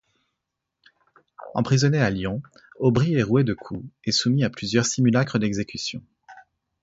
[1.53, 2.41] Emprisonné à Lyon,
[2.79, 6.01] Aubry est roué de coups et soumis à plusieurs simulacres d'exécution.